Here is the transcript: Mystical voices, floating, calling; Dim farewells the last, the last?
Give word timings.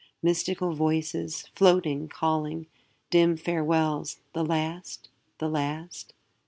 Mystical 0.23 0.73
voices, 0.73 1.45
floating, 1.53 2.07
calling; 2.07 2.65
Dim 3.11 3.37
farewells 3.37 4.17
the 4.33 4.43
last, 4.43 5.09
the 5.37 5.47
last? 5.47 6.15